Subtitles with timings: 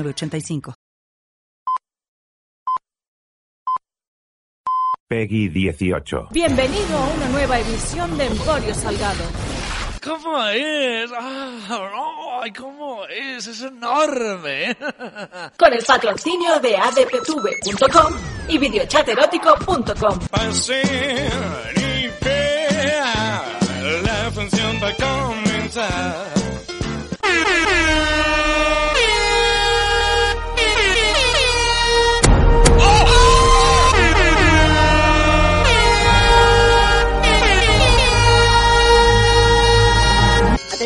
[0.00, 0.74] 85
[5.08, 6.28] Peggy 18.
[6.30, 9.24] Bienvenido a una nueva edición de Emporio Salgado.
[10.02, 11.10] ¿Cómo es?
[11.14, 13.46] Ah, ¡Ay, cómo es!
[13.46, 14.74] ¡Es enorme!
[15.58, 18.14] Con el patrocinio de adptv.com
[18.48, 20.18] y videochaterótico.com.
[24.02, 26.32] La función va a comenzar.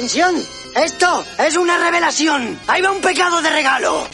[0.07, 0.37] ¡Atención!
[0.77, 2.57] ¡Esto es una revelación!
[2.69, 4.05] ¡Ahí va un pecado de regalo!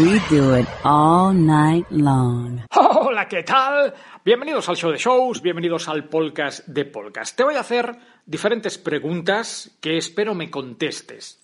[0.00, 2.60] We do it all night long.
[2.76, 3.92] Hola, ¿qué tal?
[4.24, 7.36] Bienvenidos al show de shows, bienvenidos al podcast de podcast.
[7.36, 11.37] Te voy a hacer diferentes preguntas que espero me contestes.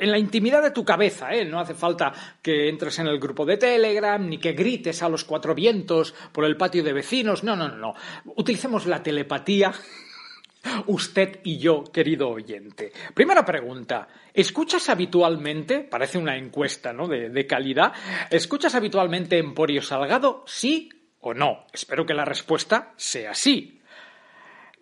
[0.00, 1.44] En la intimidad de tu cabeza, ¿eh?
[1.44, 2.12] No hace falta
[2.42, 6.44] que entres en el grupo de Telegram, ni que grites a los cuatro vientos por
[6.44, 7.44] el patio de vecinos.
[7.44, 7.94] No, no, no, no.
[8.36, 9.72] Utilicemos la telepatía
[10.86, 12.92] Usted y yo, querido oyente.
[13.14, 14.08] Primera pregunta.
[14.32, 17.08] ¿Escuchas habitualmente, parece una encuesta ¿no?
[17.08, 17.92] de, de calidad,
[18.30, 20.44] ¿escuchas habitualmente Emporio Salgado?
[20.46, 20.88] ¿Sí
[21.20, 21.66] o no?
[21.72, 23.80] Espero que la respuesta sea sí.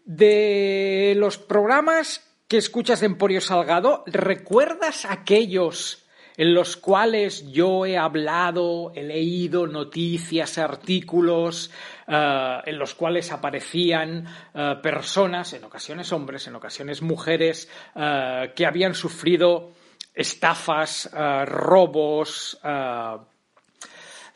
[0.04, 6.06] De los programas que escuchas de Emporio Salgado, ¿recuerdas aquellos
[6.38, 11.70] en los cuales yo he hablado, he leído noticias, artículos,
[12.06, 18.64] eh, en los cuales aparecían eh, personas, en ocasiones hombres, en ocasiones mujeres, eh, que
[18.64, 19.72] habían sufrido
[20.14, 21.10] estafas,
[21.44, 22.58] robos,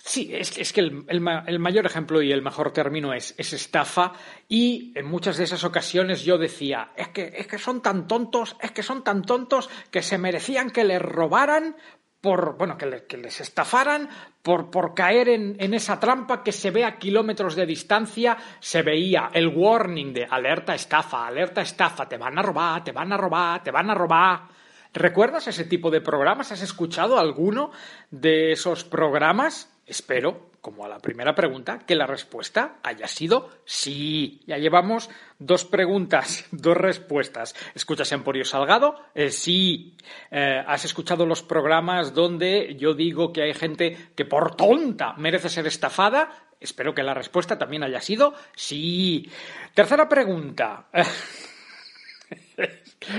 [0.05, 3.35] Sí, es, es que el, el ma- el mayor ejemplo y el mejor término es,
[3.39, 4.13] es estafa
[4.49, 8.57] y en muchas de esas ocasiones yo decía, es que, es que son tan tontos,
[8.61, 11.77] es que son tan tontos que se merecían que les robaran
[12.21, 14.09] por, bueno, que, que les estafaran
[14.43, 18.83] por, por caer en, en esa trampa que se ve a kilómetros de distancia, se
[18.83, 23.17] veía el warning de alerta estafa, alerta estafa, te van a robar, te van a
[23.17, 24.49] robar, te van a robar.
[24.93, 26.51] ¿Recuerdas ese tipo de programas?
[26.51, 27.71] ¿Has escuchado alguno
[28.11, 29.72] de esos programas?
[29.93, 34.41] Espero, como a la primera pregunta, que la respuesta haya sido sí.
[34.47, 37.55] Ya llevamos dos preguntas, dos respuestas.
[37.75, 38.97] ¿Escuchas Emporio Salgado?
[39.15, 39.95] Eh, sí.
[40.31, 45.51] Eh, ¿Has escuchado los programas donde yo digo que hay gente que por tonta merece
[45.51, 46.49] ser estafada?
[46.59, 49.31] Espero que la respuesta también haya sido sí.
[49.75, 50.87] Tercera pregunta.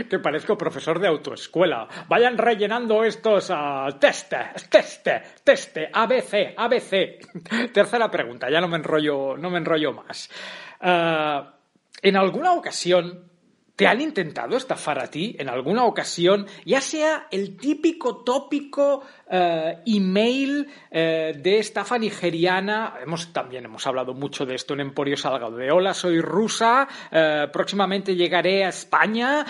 [0.10, 1.88] que parezco profesor de autoescuela.
[2.08, 7.72] Vayan rellenando estos ah, testes, teste, teste, ABC, ABC.
[7.74, 10.30] Tercera pregunta, ya no me enrollo, no me enrollo más.
[10.82, 11.54] Ah,
[12.02, 13.32] ¿En alguna ocasión
[13.76, 15.36] te han intentado estafar a ti?
[15.40, 16.46] ¿En alguna ocasión?
[16.66, 22.96] Ya sea el típico tópico eh, email eh, de estafa nigeriana.
[23.02, 25.58] Hemos, también hemos hablado mucho de esto en Emporio Salgado.
[25.58, 29.46] De hola, soy rusa, eh, próximamente llegaré a España,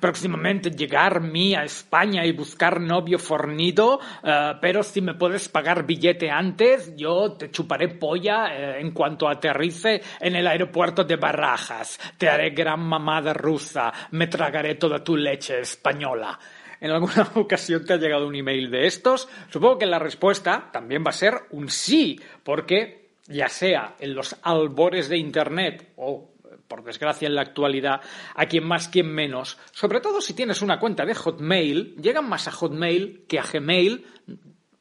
[0.00, 5.84] próximamente llegar mí a España y buscar novio fornido, eh, pero si me puedes pagar
[5.86, 11.98] billete antes, yo te chuparé polla eh, en cuanto aterrice en el aeropuerto de Barajas.
[12.18, 16.38] Te haré gran mamada rusa, me tragaré toda tu leche española.
[16.82, 19.28] ¿En alguna ocasión te ha llegado un email de estos?
[19.48, 24.36] Supongo que la respuesta también va a ser un sí, porque ya sea en los
[24.42, 26.32] albores de Internet o
[26.66, 28.00] por desgracia en la actualidad,
[28.34, 32.48] a quien más, quien menos, sobre todo si tienes una cuenta de Hotmail, llegan más
[32.48, 34.04] a Hotmail que a Gmail,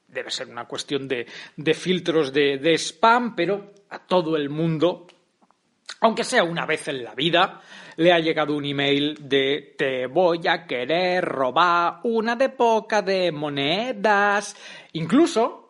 [0.07, 5.05] debe ser una cuestión de, de filtros de, de spam, pero a todo el mundo,
[5.99, 7.61] aunque sea una vez en la vida,
[7.97, 13.31] le ha llegado un email de te voy a querer robar una de poca de
[13.31, 14.55] monedas.
[14.93, 15.60] Incluso,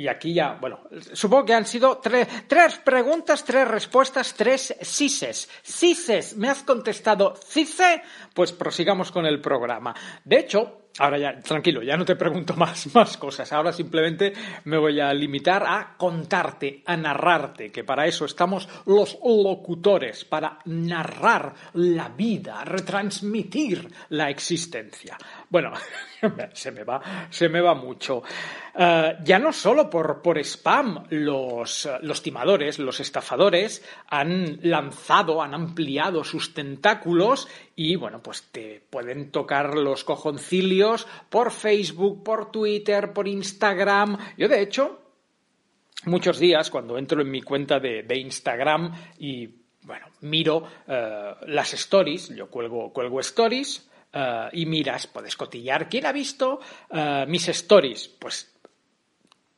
[0.00, 0.80] y aquí ya, bueno,
[1.12, 5.46] supongo que han sido tres, preguntas, tres respuestas, tres sises.
[5.62, 8.00] Sises, ¿me has contestado cise?
[8.32, 9.94] Pues prosigamos con el programa.
[10.24, 13.52] De hecho, ahora ya, tranquilo, ya no te pregunto más, más cosas.
[13.52, 14.32] Ahora simplemente
[14.64, 20.60] me voy a limitar a contarte, a narrarte, que para eso estamos los locutores, para
[20.64, 25.18] narrar la vida, retransmitir la existencia.
[25.50, 25.72] Bueno,
[26.52, 28.22] se me va, se me va mucho.
[28.72, 35.54] Eh, ya no solo por, por spam, los, los timadores, los estafadores han lanzado, han
[35.54, 43.12] ampliado sus tentáculos y bueno, pues te pueden tocar los cojoncilios por Facebook, por Twitter,
[43.12, 44.18] por Instagram.
[44.38, 45.00] Yo de hecho,
[46.04, 49.48] muchos días cuando entro en mi cuenta de, de Instagram y
[49.82, 55.88] bueno, miro eh, las stories, yo cuelgo, cuelgo stories, Uh, y miras, puedes cotillar.
[55.88, 56.58] ¿Quién ha visto
[56.90, 58.08] uh, mis stories?
[58.08, 58.52] Pues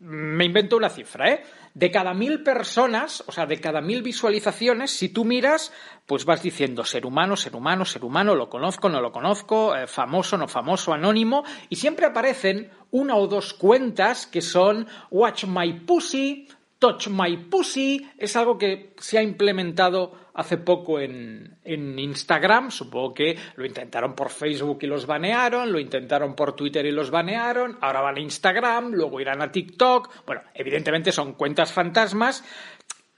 [0.00, 1.42] me invento una cifra, ¿eh?
[1.74, 5.72] De cada mil personas, o sea, de cada mil visualizaciones, si tú miras,
[6.04, 9.86] pues vas diciendo ser humano, ser humano, ser humano, lo conozco, no lo conozco, eh,
[9.86, 15.72] famoso, no famoso, anónimo, y siempre aparecen una o dos cuentas que son Watch My
[15.72, 16.48] Pussy,
[16.82, 23.14] Touch My Pussy, es algo que se ha implementado hace poco en, en, Instagram, supongo
[23.14, 27.78] que lo intentaron por Facebook y los banearon, lo intentaron por Twitter y los banearon,
[27.80, 32.42] ahora van a Instagram, luego irán a TikTok, bueno, evidentemente son cuentas fantasmas,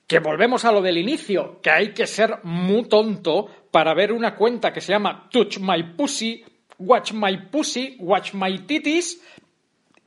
[0.06, 4.34] que volvemos a lo del inicio, que hay que ser muy tonto para ver una
[4.34, 6.44] cuenta que se llama Touch My Pussy,
[6.80, 9.22] Watch My Pussy, Watch My Titties,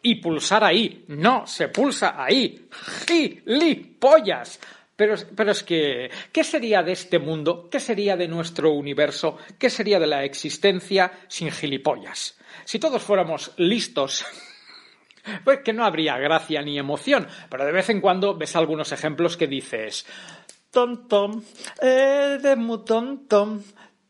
[0.01, 1.05] y pulsar ahí.
[1.07, 2.67] No, se pulsa ahí.
[3.07, 4.59] ¡Gilipollas!
[4.95, 7.69] Pero, pero es que, ¿qué sería de este mundo?
[7.69, 9.37] ¿Qué sería de nuestro universo?
[9.59, 12.37] ¿Qué sería de la existencia sin gilipollas?
[12.65, 14.25] Si todos fuéramos listos,
[15.43, 17.27] pues que no habría gracia ni emoción.
[17.49, 20.05] Pero de vez en cuando ves algunos ejemplos que dices,
[20.71, 21.43] tonto,
[21.79, 23.59] eres muy tonto,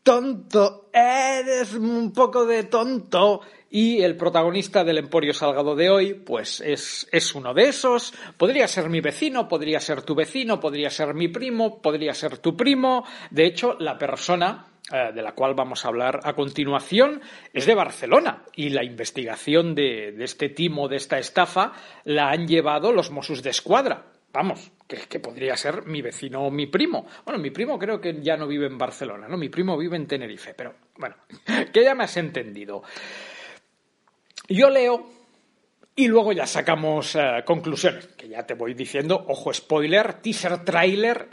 [0.02, 3.42] tonto, eres un poco de tonto.
[3.70, 8.14] Y el protagonista del Emporio Salgado de hoy, pues es, es, uno de esos.
[8.36, 12.56] Podría ser mi vecino, podría ser tu vecino, podría ser mi primo, podría ser tu
[12.56, 13.04] primo.
[13.30, 17.20] De hecho, la persona eh, de la cual vamos a hablar a continuación
[17.52, 21.74] es de Barcelona y la investigación de, de este timo, de esta estafa,
[22.04, 24.06] la han llevado los Mossos de Escuadra.
[24.32, 27.06] Vamos, que, que, podría ser mi vecino o mi primo.
[27.24, 29.36] Bueno, mi primo creo que ya no vive en Barcelona, ¿no?
[29.36, 31.16] Mi primo vive en Tenerife, pero bueno,
[31.72, 32.82] que ya me has entendido.
[34.48, 35.06] Yo leo
[35.94, 41.28] y luego ya sacamos uh, conclusiones, que ya te voy diciendo, ojo spoiler, teaser trailer,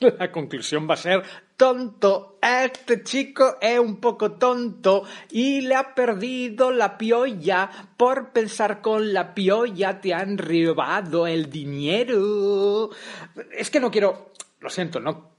[0.18, 1.22] la conclusión va a ser
[1.56, 8.80] tonto, este chico es un poco tonto y le ha perdido la piolla por pensar
[8.80, 12.90] con la piolla te han robado el dinero.
[13.50, 15.33] Es que no quiero, lo siento, no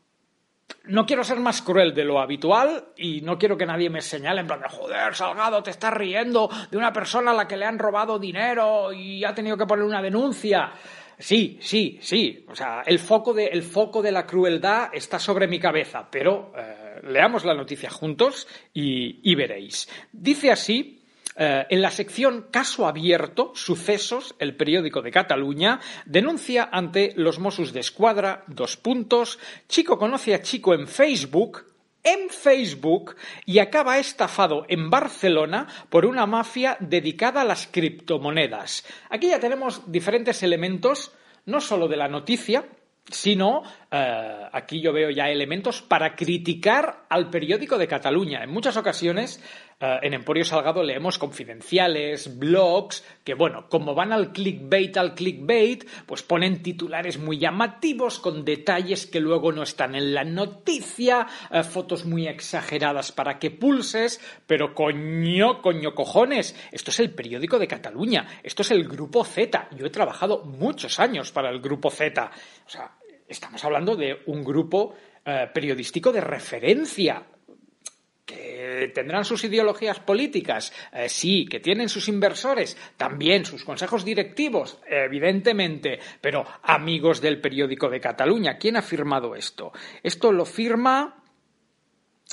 [0.88, 4.41] no quiero ser más cruel de lo habitual y no quiero que nadie me señale
[4.41, 7.65] en plan de joder, Salgado, te estás riendo de una persona a la que le
[7.65, 10.71] han robado dinero y ha tenido que poner una denuncia.
[11.17, 12.45] Sí, sí, sí.
[12.50, 16.51] O sea, el foco de, el foco de la crueldad está sobre mi cabeza, pero
[16.57, 19.88] eh, leamos la noticia juntos y, y veréis.
[20.11, 20.94] Dice así
[21.36, 27.74] eh, en la sección Caso Abierto, Sucesos, el periódico de Cataluña, denuncia ante los Mossos
[27.74, 31.66] de Escuadra, dos puntos, chico conoce a chico en Facebook,
[32.04, 38.86] en Facebook y acaba estafado en Barcelona por una mafia dedicada a las criptomonedas.
[39.10, 41.12] Aquí ya tenemos diferentes elementos,
[41.45, 42.66] no solo de la noticia,
[43.10, 43.63] sino
[43.97, 48.44] eh, aquí yo veo ya elementos para criticar al periódico de Cataluña.
[48.44, 49.42] En muchas ocasiones
[49.80, 55.87] eh, en Emporio Salgado leemos confidenciales, blogs, que bueno, como van al clickbait, al clickbait,
[56.06, 61.64] pues ponen titulares muy llamativos con detalles que luego no están en la noticia, eh,
[61.64, 67.68] fotos muy exageradas para que pulses, pero coño, coño cojones, esto es el periódico de
[67.68, 69.69] Cataluña, esto es el grupo Z.
[69.78, 72.30] Yo he trabajado muchos años para el grupo Z.
[72.66, 72.92] O sea,
[73.27, 77.25] estamos hablando de un grupo eh, periodístico de referencia.
[78.25, 84.79] Que tendrán sus ideologías políticas, eh, sí, que tienen sus inversores, también sus consejos directivos,
[84.87, 89.71] evidentemente, pero amigos del periódico de Cataluña, ¿quién ha firmado esto?
[90.01, 91.23] Esto lo firma,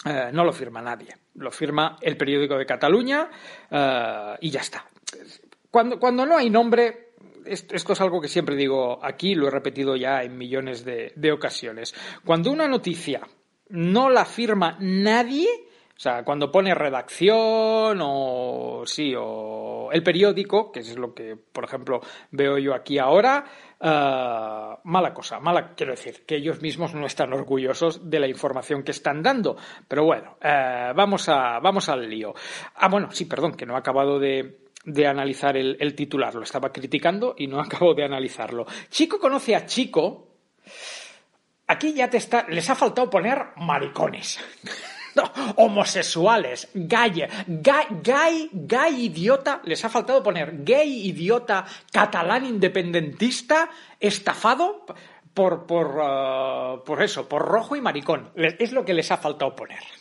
[0.06, 3.30] eh, no lo firma nadie, lo firma el periódico de Cataluña
[4.40, 4.87] y ya está.
[5.70, 7.12] Cuando, cuando no hay nombre,
[7.46, 11.94] esto es algo que siempre digo aquí, lo he repetido ya en millones de, ocasiones.
[12.25, 13.20] Cuando una noticia
[13.68, 15.49] no la firma nadie,
[15.94, 21.64] O sea, cuando pone redacción o sí, o el periódico, que es lo que, por
[21.64, 22.00] ejemplo,
[22.32, 23.44] veo yo aquí ahora,
[23.78, 28.82] eh, mala cosa, mala, quiero decir, que ellos mismos no están orgullosos de la información
[28.82, 29.56] que están dando.
[29.87, 32.34] Pero bueno, eh, vamos, a, vamos al lío.
[32.75, 36.43] Ah, bueno, sí, perdón, que no he acabado de, de analizar el, el titular, lo
[36.43, 38.67] estaba criticando y no acabo de analizarlo.
[38.91, 40.29] Chico conoce a Chico.
[41.67, 44.41] Aquí ya te está, les ha faltado poner maricones.
[45.57, 53.69] Homosexuales, gay, gay, gay, gay idiota, les ha faltado poner gay idiota catalán independentista
[54.01, 54.87] estafado
[55.35, 58.31] por, por, uh, por eso, por rojo y maricón.
[58.35, 59.81] Es lo que les ha faltado poner.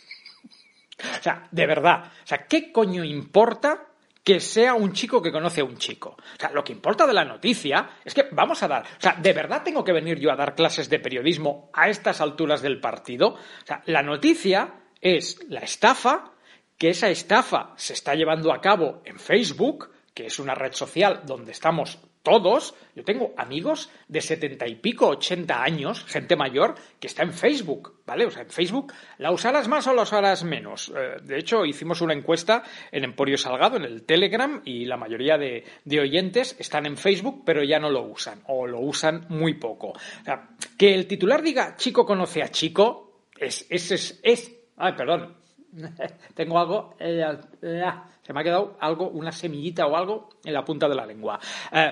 [1.02, 3.91] O sea, de verdad, o sea, ¿qué coño importa
[4.24, 6.16] que sea un chico que conoce a un chico.
[6.18, 9.14] O sea, lo que importa de la noticia es que vamos a dar, o sea,
[9.14, 12.80] ¿de verdad tengo que venir yo a dar clases de periodismo a estas alturas del
[12.80, 13.30] partido?
[13.30, 16.34] O sea, la noticia es la estafa,
[16.78, 21.22] que esa estafa se está llevando a cabo en Facebook, que es una red social
[21.26, 22.76] donde estamos todos.
[22.96, 28.02] Yo tengo amigos de setenta y pico, ochenta años, gente mayor, que está en Facebook,
[28.06, 28.26] ¿vale?
[28.26, 30.92] O sea, en Facebook, ¿la usarás más o la usarás menos?
[30.96, 35.38] Eh, de hecho, hicimos una encuesta en Emporio Salgado, en el Telegram, y la mayoría
[35.38, 39.56] de, de, oyentes están en Facebook, pero ya no lo usan, o lo usan muy
[39.56, 39.90] poco.
[39.90, 44.94] O sea, que el titular diga chico conoce a chico, es, es, es, es Ay,
[44.94, 45.36] perdón.
[46.34, 46.96] Tengo algo.
[47.00, 47.24] Eh,
[47.62, 51.06] eh, se me ha quedado algo, una semillita o algo en la punta de la
[51.06, 51.40] lengua.
[51.72, 51.92] Eh,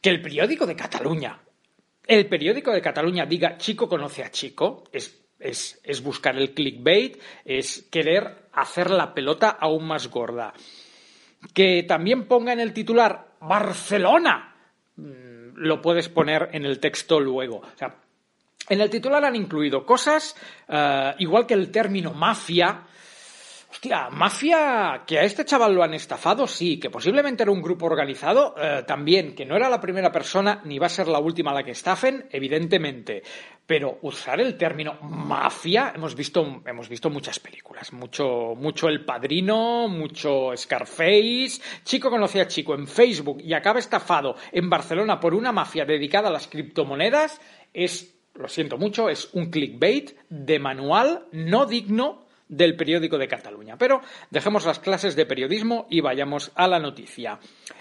[0.00, 1.38] que el periódico de Cataluña.
[2.06, 4.84] El periódico de Cataluña diga chico conoce a chico.
[4.92, 7.20] Es, es, es buscar el clickbait.
[7.44, 10.52] Es querer hacer la pelota aún más gorda.
[11.54, 14.56] Que también ponga en el titular Barcelona.
[14.96, 17.58] Mm, lo puedes poner en el texto luego.
[17.58, 17.96] O sea,
[18.68, 20.36] en el titular han incluido cosas,
[21.18, 22.86] igual que el término mafia.
[23.72, 27.86] Hostia, mafia, que a este chaval lo han estafado, sí, que posiblemente era un grupo
[27.86, 31.52] organizado, uh, también, que no era la primera persona ni va a ser la última
[31.52, 33.22] a la que estafen, evidentemente.
[33.66, 39.88] Pero usar el término mafia, hemos visto, hemos visto muchas películas, mucho, mucho El Padrino,
[39.88, 45.50] mucho Scarface, chico conocía a chico en Facebook y acaba estafado en Barcelona por una
[45.50, 47.40] mafia dedicada a las criptomonedas,
[47.72, 52.21] es lo siento mucho, es un clickbait de manual no digno
[52.52, 53.76] del periódico de Cataluña.
[53.78, 57.40] Pero dejemos las clases de periodismo y vayamos a la noticia.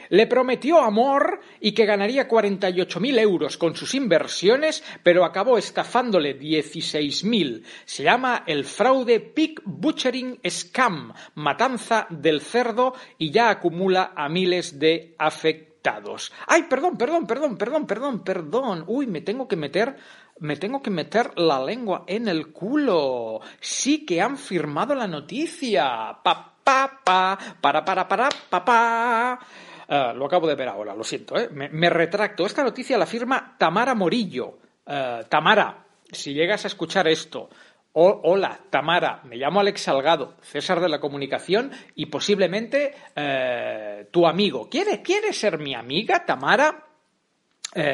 [0.09, 7.63] Le prometió amor y que ganaría 48.000 euros con sus inversiones, pero acabó estafándole 16.000.
[7.85, 14.79] Se llama el fraude Pig Butchering Scam, matanza del cerdo, y ya acumula a miles
[14.79, 16.31] de afectados.
[16.47, 18.83] Ay, perdón, perdón, perdón, perdón, perdón, perdón.
[18.87, 19.95] Uy, me tengo que meter
[20.41, 23.41] me tengo que meter la lengua en el culo.
[23.59, 26.17] Sí que han firmado la noticia.
[26.23, 29.39] Pa, pa, pa, para, para, para, pa, pa.
[29.87, 31.49] Uh, lo acabo de ver ahora, lo siento, ¿eh?
[31.51, 32.45] me, retracto.
[32.45, 34.57] Esta noticia la firma Tamara Morillo.
[34.85, 37.49] Uh, Tamara, si llegas a escuchar esto,
[37.93, 44.69] hola, Tamara, me llamo Alex Salgado, César de la Comunicación y posiblemente uh, tu amigo.
[44.69, 46.87] ¿Quieres, ¿Quieres ser mi amiga, Tamara?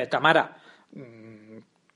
[0.10, 0.58] Tamara,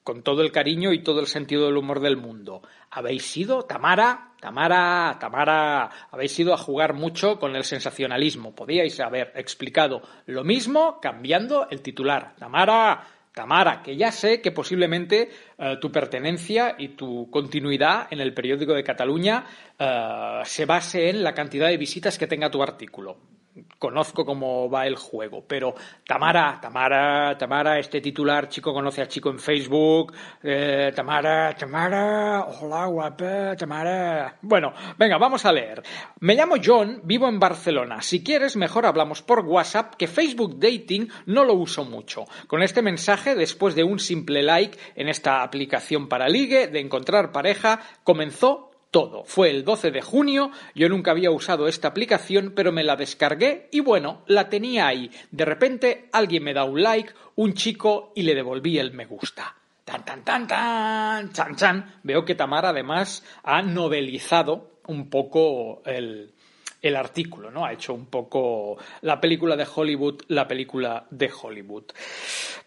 [0.04, 2.62] con todo el cariño y todo el sentido del humor del mundo.
[2.90, 8.56] Habéis sido, Tamara, Tamara, Tamara, habéis ido a jugar mucho con el sensacionalismo.
[8.56, 12.36] Podíais haber explicado lo mismo cambiando el titular.
[12.38, 18.34] Tamara, Tamara, que ya sé que posiblemente uh, tu pertenencia y tu continuidad en el
[18.34, 19.46] periódico de Cataluña
[19.80, 23.41] uh, se base en la cantidad de visitas que tenga tu artículo
[23.78, 25.74] conozco cómo va el juego, pero
[26.06, 32.86] Tamara, Tamara, Tamara, este titular, chico conoce a chico en Facebook, eh, Tamara, Tamara, hola
[32.86, 34.38] guapa, Tamara.
[34.42, 35.84] Bueno, venga, vamos a leer.
[36.20, 38.02] Me llamo John, vivo en Barcelona.
[38.02, 42.26] Si quieres, mejor hablamos por WhatsApp, que Facebook Dating no lo uso mucho.
[42.48, 47.32] Con este mensaje, después de un simple like en esta aplicación para ligue, de encontrar
[47.32, 49.24] pareja, comenzó todo.
[49.24, 53.70] Fue el 12 de junio, yo nunca había usado esta aplicación, pero me la descargué
[53.72, 55.10] y bueno, la tenía ahí.
[55.32, 59.56] De repente alguien me da un like, un chico y le devolví el me gusta.
[59.86, 62.00] Tan, tan, tan, tan, chan, chan.
[62.04, 66.34] Veo que Tamara además ha novelizado un poco el,
[66.82, 67.66] el artículo, ¿no?
[67.66, 71.86] Ha hecho un poco la película de Hollywood, la película de Hollywood.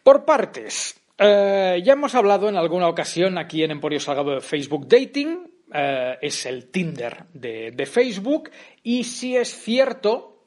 [0.02, 1.00] Por partes.
[1.16, 6.18] Eh, ya hemos hablado en alguna ocasión aquí en Emporio Salgado de Facebook Dating, eh,
[6.20, 8.50] es el Tinder de, Facebook
[8.82, 10.46] y sí es cierto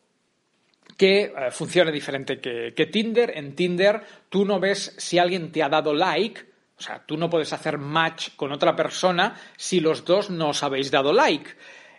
[0.96, 3.36] que eh, funciona diferente que, Tinder.
[3.36, 6.42] En Tinder tú no ves si alguien te ha dado like,
[6.78, 10.64] o sea, tú no puedes hacer match con otra persona si los dos no os
[10.64, 11.52] habéis dado like.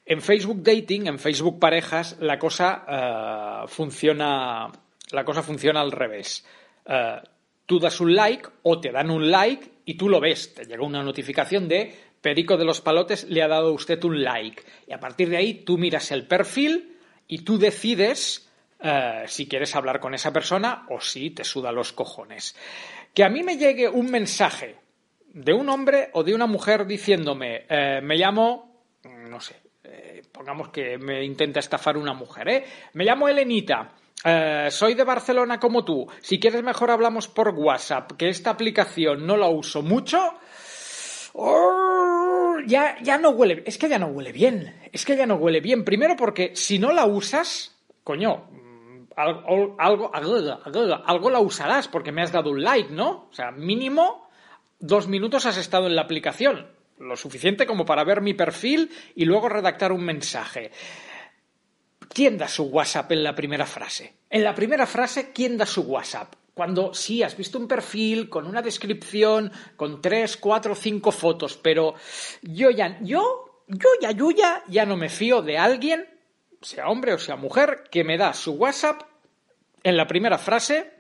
[0.07, 4.71] En Facebook Dating, en Facebook Parejas, la cosa eh, funciona.
[5.11, 6.45] La cosa funciona al revés.
[7.65, 10.55] Tú das un like o te dan un like y tú lo ves.
[10.55, 14.23] Te llega una notificación de Perico de los Palotes le ha dado a usted un
[14.23, 14.63] like.
[14.87, 16.97] Y a partir de ahí tú miras el perfil
[17.27, 18.49] y tú decides
[18.81, 22.57] eh, si quieres hablar con esa persona o si te suda los cojones.
[23.13, 24.77] Que a mí me llegue un mensaje
[25.33, 30.69] de un hombre o de una mujer diciéndome, eh, me llamo, no sé, eh, pongamos
[30.69, 32.65] que me intenta estafar una mujer, ¿eh?
[32.95, 33.93] Me llamo Elenita.
[34.71, 36.05] Soy de Barcelona como tú.
[36.21, 40.19] Si quieres mejor hablamos por WhatsApp, que esta aplicación no la uso mucho.
[41.35, 41.98] Oh,
[42.67, 44.75] ya, ya no huele, es que ya no huele bien.
[44.93, 45.85] Es que ya no huele bien.
[45.85, 52.13] Primero porque si no la usas, coño, mm, algo, algo, algo, algo la usarás porque
[52.13, 53.29] me has dado un like, ¿no?
[53.31, 54.29] O sea, mínimo
[54.79, 56.69] dos minutos has estado en la aplicación.
[56.99, 60.73] Lo suficiente como para ver mi perfil y luego redactar un mensaje.
[62.09, 64.15] ¿Quién da su WhatsApp en la primera frase?
[64.31, 66.35] En la primera frase, ¿quién da su WhatsApp?
[66.59, 71.95] Cuando sí, has visto un perfil con una descripción, con tres, cuatro, cinco fotos, pero
[72.43, 76.09] yo ya, yo, yo ya, yo ya, ya no me fío de alguien,
[76.61, 79.03] sea hombre o sea mujer, que me da su WhatsApp
[79.85, 80.95] en la primera frase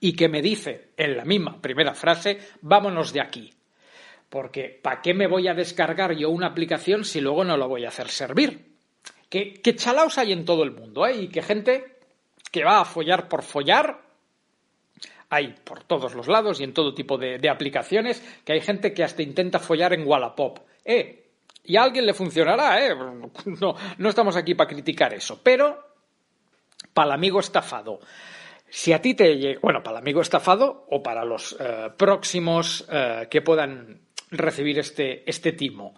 [0.00, 3.54] y que me dice en la misma primera frase, vámonos de aquí.
[4.28, 7.86] Porque ¿para qué me voy a descargar yo una aplicación si luego no lo voy
[7.86, 8.76] a hacer servir?
[9.30, 11.22] Que, que chalaos hay en todo el mundo, ¿eh?
[11.22, 11.96] Y que gente
[12.50, 14.11] que va a follar por follar
[15.32, 19.02] hay por todos los lados y en todo tipo de, aplicaciones, que hay gente que
[19.02, 20.58] hasta intenta follar en Wallapop.
[20.84, 21.30] ¿Eh?
[21.64, 22.94] Y a alguien le funcionará, ¿eh?
[23.60, 25.40] No, no estamos aquí para criticar eso.
[25.42, 25.94] Pero,
[26.92, 28.00] para el amigo estafado,
[28.68, 32.86] si a ti te llega, bueno, para el amigo estafado o para los eh, próximos
[32.92, 35.94] eh, que puedan recibir este, este timo,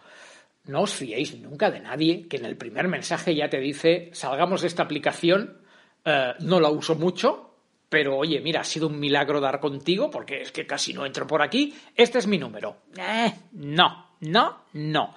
[0.66, 4.62] no os fiéis nunca de nadie que en el primer mensaje ya te dice salgamos
[4.62, 5.58] de esta aplicación,
[6.04, 7.53] eh, no la uso mucho,
[7.94, 11.28] pero oye, mira, ha sido un milagro dar contigo porque es que casi no entro
[11.28, 12.78] por aquí, este es mi número.
[12.98, 15.14] Eh, no, no, no.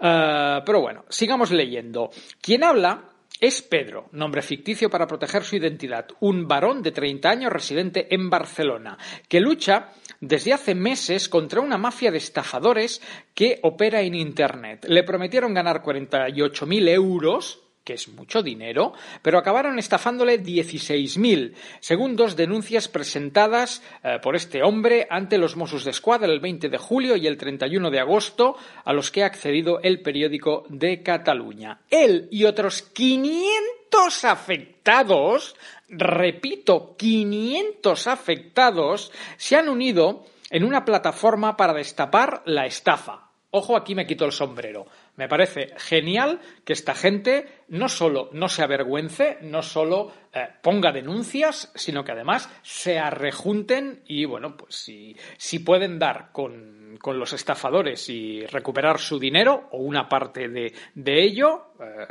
[0.00, 2.10] Eh, pero bueno, sigamos leyendo.
[2.40, 3.10] Quien habla
[3.40, 8.30] es Pedro, nombre ficticio para proteger su identidad, un varón de 30 años residente en
[8.30, 8.96] Barcelona,
[9.28, 9.88] que lucha
[10.20, 13.02] desde hace meses contra una mafia de estafadores
[13.34, 14.86] que opera en Internet.
[14.88, 18.92] Le prometieron ganar 48.000 euros que es mucho dinero,
[19.22, 25.84] pero acabaron estafándole 16.000, según dos denuncias presentadas eh, por este hombre ante los Mossos
[25.84, 29.26] de Escuadra el 20 de julio y el 31 de agosto, a los que ha
[29.26, 31.80] accedido el periódico de Cataluña.
[31.90, 35.56] Él y otros 500 afectados,
[35.88, 43.30] repito, 500 afectados, se han unido en una plataforma para destapar la estafa.
[43.50, 44.86] Ojo, aquí me quito el sombrero.
[45.22, 50.90] Me parece genial que esta gente no solo no se avergüence, no solo eh, ponga
[50.90, 57.20] denuncias, sino que además se arrejunten y, bueno, pues si, si pueden dar con, con,
[57.20, 62.04] los estafadores y recuperar su dinero o una parte de, de ello, eh,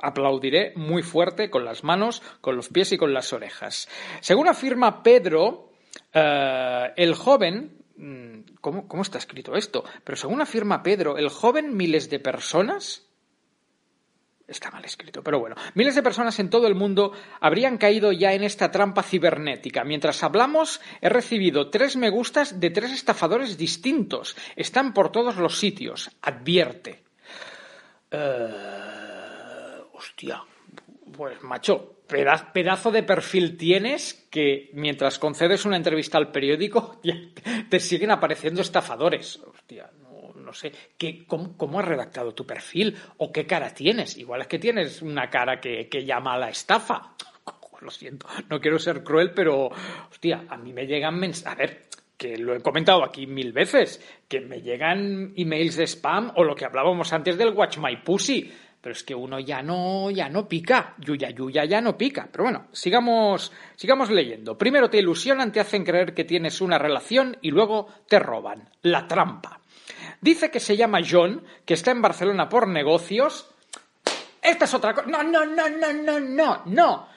[0.00, 3.90] aplaudiré muy fuerte con las manos, con los pies y con las orejas.
[4.20, 5.68] Según afirma Pedro,
[6.14, 7.83] eh, el joven
[8.60, 9.84] ¿Cómo, ¿Cómo está escrito esto?
[10.02, 13.04] Pero según afirma Pedro, el joven miles de personas
[14.46, 15.56] Está mal escrito, pero bueno.
[15.74, 19.84] Miles de personas en todo el mundo habrían caído ya en esta trampa cibernética.
[19.84, 24.36] Mientras hablamos, he recibido tres me gustas de tres estafadores distintos.
[24.54, 26.10] Están por todos los sitios.
[26.20, 27.04] Advierte.
[28.12, 30.42] Uh, hostia.
[31.16, 37.00] Pues, macho, pedazo de perfil tienes que mientras concedes una entrevista al periódico
[37.68, 39.40] te siguen apareciendo estafadores.
[39.46, 39.90] Hostia,
[40.34, 40.72] no, sé.
[40.98, 42.96] ¿Qué, cómo, cómo, has redactado tu perfil?
[43.18, 44.16] ¿O qué cara tienes?
[44.16, 47.14] Igual es que tienes una cara que, que llama a la estafa.
[47.80, 49.70] Lo siento, no quiero ser cruel, pero,
[50.10, 51.52] hostia, a mí me llegan mensajes.
[51.52, 56.32] A ver, que lo he comentado aquí mil veces, que me llegan emails de spam
[56.36, 58.50] o lo que hablábamos antes del Watch My Pussy
[58.84, 62.28] pero es que uno ya no, ya no pica, yuya yuya ya no pica.
[62.30, 64.58] Pero bueno, sigamos, sigamos leyendo.
[64.58, 68.68] Primero te ilusionan, te hacen creer que tienes una relación y luego te roban.
[68.82, 69.58] La trampa.
[70.20, 73.48] Dice que se llama John, que está en Barcelona por negocios.
[74.42, 75.08] Esta es otra cosa.
[75.08, 77.08] No, no, no, no, no, no, no.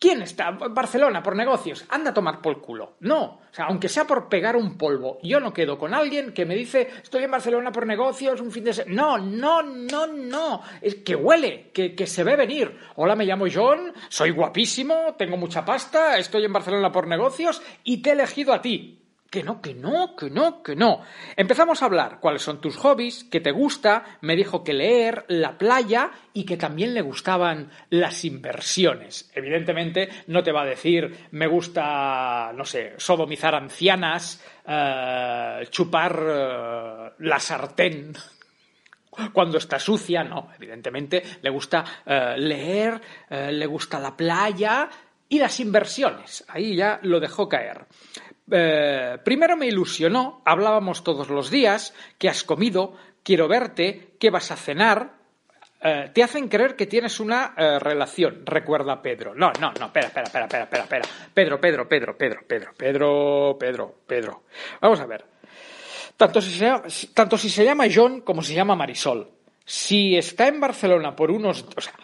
[0.00, 0.50] ¿Quién está?
[0.52, 1.84] Barcelona por negocios.
[1.90, 2.94] Anda a tomar por culo.
[3.00, 3.22] No.
[3.22, 5.18] O sea, aunque sea por pegar un polvo.
[5.22, 8.64] Yo no quedo con alguien que me dice, estoy en Barcelona por negocios, un fin
[8.64, 8.94] de semana.
[8.94, 10.62] No, no, no, no.
[10.80, 12.74] Es que huele, que, que se ve venir.
[12.96, 18.00] Hola, me llamo John, soy guapísimo, tengo mucha pasta, estoy en Barcelona por negocios y
[18.00, 18.99] te he elegido a ti.
[19.30, 21.02] Que no, que no, que no, que no.
[21.36, 25.56] Empezamos a hablar cuáles son tus hobbies, qué te gusta, me dijo que leer, la
[25.56, 29.30] playa y que también le gustaban las inversiones.
[29.32, 37.10] Evidentemente no te va a decir me gusta, no sé, sodomizar ancianas, eh, chupar eh,
[37.20, 38.12] la sartén
[39.32, 44.90] cuando está sucia, no, evidentemente le gusta eh, leer, le gusta la playa
[45.28, 46.44] y las inversiones.
[46.48, 47.86] Ahí ya lo dejó caer.
[48.50, 54.50] Eh, primero me ilusionó, hablábamos todos los días, qué has comido, quiero verte, qué vas
[54.50, 55.14] a cenar.
[55.82, 59.34] Eh, te hacen creer que tienes una eh, relación, recuerda Pedro.
[59.34, 61.08] No, no, no, espera, espera, espera, espera, espera, espera.
[61.32, 64.42] Pedro, Pedro, Pedro, Pedro, Pedro, Pedro, Pedro, Pedro.
[64.80, 65.24] Vamos a ver.
[66.16, 69.30] Tanto si, se tanto si se llama John como se llama Marisol.
[69.64, 71.64] Si está en Barcelona por unos...
[71.76, 71.94] O sea,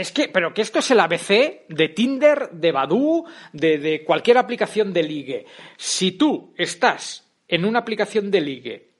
[0.00, 4.38] es que, pero que esto es el ABC de Tinder, de Badoo, de, de cualquier
[4.38, 5.46] aplicación de ligue.
[5.76, 8.96] Si tú estás en una aplicación de ligue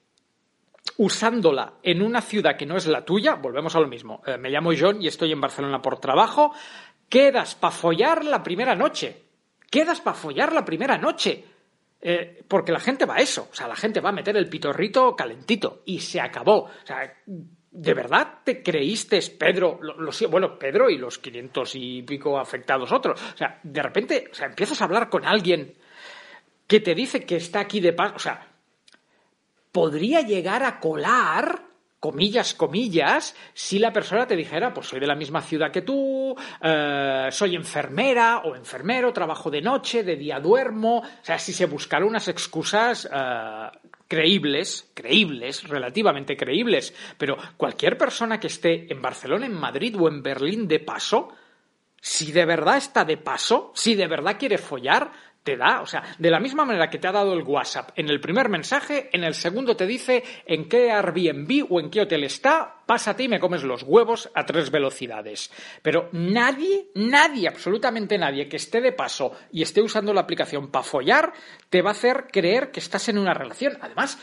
[0.97, 4.21] usándola en una ciudad que no es la tuya, volvemos a lo mismo.
[4.25, 6.53] Eh, me llamo John y estoy en Barcelona por trabajo.
[7.09, 9.23] Quedas para follar la primera noche.
[9.69, 11.43] Quedas para follar la primera noche.
[11.99, 13.47] Eh, porque la gente va a eso.
[13.51, 15.81] O sea, la gente va a meter el pitorrito calentito.
[15.85, 16.63] Y se acabó.
[16.63, 17.13] O sea,
[17.79, 19.77] ¿De verdad te creíste, Pedro?
[19.79, 23.21] Lo, lo, bueno, Pedro y los 500 y pico afectados otros.
[23.21, 25.75] O sea, de repente, o sea, empiezas a hablar con alguien
[26.65, 28.15] que te dice que está aquí de paso.
[28.15, 28.47] O sea,
[29.71, 31.65] podría llegar a colar,
[31.99, 36.35] comillas, comillas, si la persona te dijera, pues soy de la misma ciudad que tú,
[36.59, 40.97] eh, soy enfermera o enfermero, trabajo de noche, de día duermo.
[40.97, 43.69] O sea, si se buscara unas excusas eh,
[44.07, 50.23] creíbles, creíbles, relativamente creíbles, pero cualquier persona que esté en Barcelona, en Madrid o en
[50.23, 51.29] Berlín de paso,
[51.99, 55.11] si de verdad está de paso, si de verdad quiere follar,
[55.47, 58.09] te da, o sea, de la misma manera que te ha dado el WhatsApp en
[58.09, 62.25] el primer mensaje, en el segundo te dice en qué Airbnb o en qué hotel
[62.25, 65.49] está, pásate y me comes los huevos a tres velocidades.
[65.81, 70.83] Pero nadie, nadie, absolutamente nadie que esté de paso y esté usando la aplicación para
[70.83, 71.31] follar,
[71.69, 73.77] te va a hacer creer que estás en una relación.
[73.79, 74.19] Además,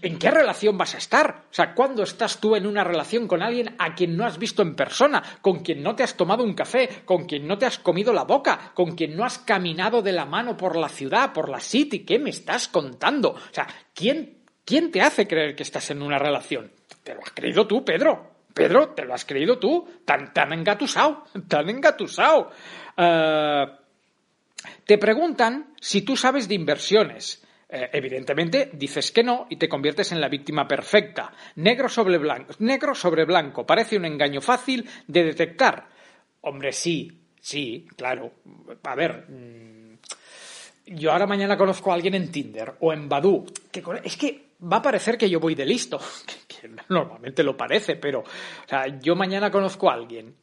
[0.00, 1.44] ¿En qué relación vas a estar?
[1.50, 4.62] O sea, ¿cuándo estás tú en una relación con alguien a quien no has visto
[4.62, 7.78] en persona, con quien no te has tomado un café, con quien no te has
[7.78, 11.50] comido la boca, con quien no has caminado de la mano por la ciudad, por
[11.50, 12.00] la city?
[12.00, 13.32] ¿Qué me estás contando?
[13.32, 16.72] O sea, ¿quién, quién te hace creer que estás en una relación?
[17.02, 18.30] Te lo has creído tú, Pedro.
[18.54, 19.86] Pedro, te lo has creído tú.
[20.06, 22.50] Tan, tan engatusado, tan engatusado.
[22.96, 23.66] Uh,
[24.86, 27.43] te preguntan si tú sabes de inversiones.
[27.68, 31.32] Eh, evidentemente dices que no y te conviertes en la víctima perfecta.
[31.56, 33.66] Negro sobre blanco, negro sobre blanco.
[33.66, 35.88] Parece un engaño fácil de detectar.
[36.42, 38.32] Hombre, sí, sí, claro.
[38.82, 39.96] A ver, mmm,
[40.86, 43.46] yo ahora mañana conozco a alguien en Tinder o en Badoo.
[43.72, 45.98] Que es que va a parecer que yo voy de listo.
[46.46, 50.34] Que normalmente lo parece, pero o sea, yo mañana conozco a alguien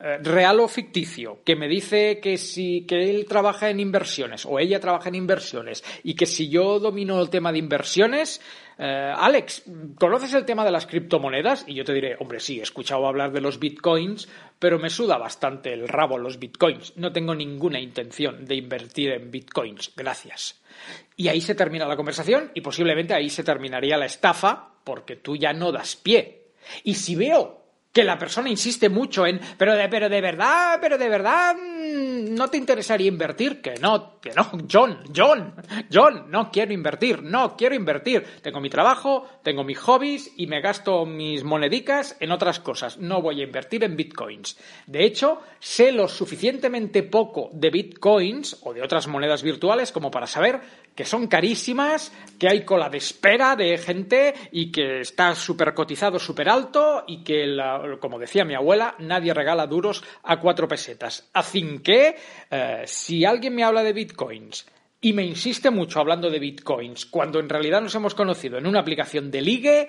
[0.00, 4.78] real o ficticio, que me dice que si que él trabaja en inversiones o ella
[4.78, 8.40] trabaja en inversiones y que si yo domino el tema de inversiones,
[8.78, 9.64] eh, Alex,
[9.98, 11.64] ¿conoces el tema de las criptomonedas?
[11.66, 14.28] Y yo te diré, hombre, sí, he escuchado hablar de los bitcoins,
[14.60, 16.96] pero me suda bastante el rabo los bitcoins.
[16.96, 19.92] No tengo ninguna intención de invertir en bitcoins.
[19.96, 20.60] Gracias.
[21.16, 25.36] Y ahí se termina la conversación y posiblemente ahí se terminaría la estafa porque tú
[25.36, 26.52] ya no das pie.
[26.84, 30.98] Y si veo que la persona insiste mucho en, pero de, pero de verdad, pero
[30.98, 35.54] de verdad, no te interesaría invertir, que no, no, John, John,
[35.92, 38.24] John, no quiero invertir, no quiero invertir.
[38.42, 42.98] Tengo mi trabajo, tengo mis hobbies y me gasto mis monedicas en otras cosas.
[42.98, 44.58] No voy a invertir en bitcoins.
[44.86, 50.26] De hecho, sé lo suficientemente poco de bitcoins o de otras monedas virtuales como para
[50.26, 50.60] saber
[50.98, 56.18] que son carísimas, que hay cola de espera de gente y que está súper cotizado,
[56.18, 57.56] súper alto y que,
[58.00, 61.30] como decía mi abuela, nadie regala duros a cuatro pesetas.
[61.32, 62.16] Así que,
[62.50, 64.17] eh, si alguien me habla de bitcoins
[65.00, 68.80] y me insiste mucho hablando de bitcoins, cuando en realidad nos hemos conocido en una
[68.80, 69.88] aplicación de ligue,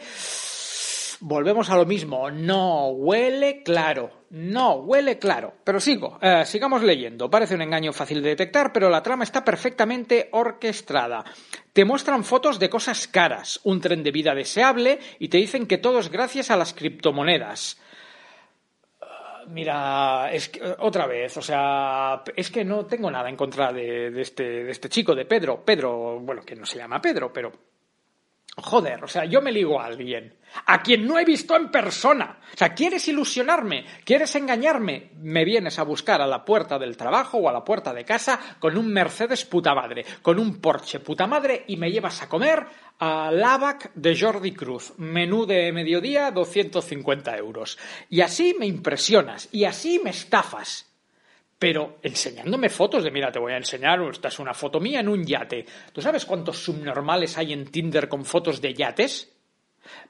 [1.20, 2.30] volvemos a lo mismo.
[2.30, 4.26] No huele claro.
[4.30, 5.56] No huele claro.
[5.64, 6.20] Pero sigo.
[6.22, 7.30] Eh, sigamos leyendo.
[7.30, 11.26] Parece un engaño fácil de detectar, pero la trama está perfectamente orquestada.
[11.74, 15.80] Te muestran fotos de cosas caras, un tren de vida deseable y te dicen que
[15.80, 17.80] todo es gracias a las criptomonedas.
[19.52, 24.12] Mira, es que, otra vez, o sea, es que no tengo nada en contra de,
[24.12, 25.66] de, este, de este chico, de Pedro.
[25.66, 27.52] Pedro, bueno, que no se llama Pedro, pero
[28.58, 30.36] Joder, o sea, yo me ligo a alguien,
[30.66, 32.40] a quien no he visto en persona.
[32.54, 33.86] O sea, ¿quieres ilusionarme?
[34.04, 35.12] ¿Quieres engañarme?
[35.22, 38.40] Me vienes a buscar a la puerta del trabajo o a la puerta de casa
[38.60, 42.66] con un Mercedes puta madre, con un Porsche puta madre y me llevas a comer
[43.00, 44.94] a Lavac de Jordi Cruz.
[44.98, 47.78] Menú de mediodía, 250 euros.
[48.10, 50.89] Y así me impresionas, y así me estafas
[51.60, 55.10] pero enseñándome fotos de, mira, te voy a enseñar, esta es una foto mía en
[55.10, 55.66] un yate.
[55.92, 59.36] ¿Tú sabes cuántos subnormales hay en Tinder con fotos de yates?